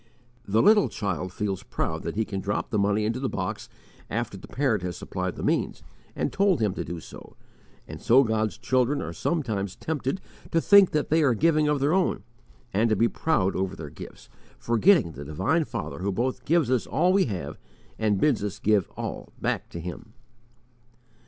"The 0.47 0.63
little 0.63 0.89
child 0.89 1.31
feels 1.31 1.61
proud 1.61 2.01
that 2.01 2.15
he 2.15 2.25
can 2.25 2.39
drop 2.41 2.71
the 2.71 2.79
money 2.79 3.05
into 3.05 3.19
the 3.19 3.29
box 3.29 3.69
after 4.09 4.35
the 4.35 4.47
parent 4.47 4.81
has 4.81 4.97
supplied 4.97 5.35
the 5.35 5.43
means, 5.43 5.83
and 6.15 6.33
told 6.33 6.59
him 6.59 6.73
to 6.73 6.83
do 6.83 6.99
so; 6.99 7.35
and 7.87 8.01
so 8.01 8.23
God's 8.23 8.57
children 8.57 8.99
are 9.03 9.13
sometimes 9.13 9.75
tempted 9.75 10.19
to 10.49 10.59
think 10.59 10.89
that 10.89 11.09
they 11.11 11.21
are 11.21 11.35
giving 11.35 11.67
of 11.67 11.79
their 11.79 11.93
own, 11.93 12.23
and 12.73 12.89
to 12.89 12.95
be 12.95 13.07
proud 13.07 13.55
over 13.55 13.75
their 13.75 13.91
gifts, 13.91 14.27
forgetting 14.57 15.11
the 15.11 15.23
divine 15.23 15.65
Father 15.65 15.99
who 15.99 16.11
both 16.11 16.45
gives 16.45 16.71
us 16.71 16.87
all 16.87 17.13
we 17.13 17.25
have 17.25 17.59
and 17.99 18.19
bids 18.19 18.43
us 18.43 18.57
give 18.57 18.89
all 18.97 19.31
back 19.39 19.69
to 19.69 19.79
Him." 19.79 20.13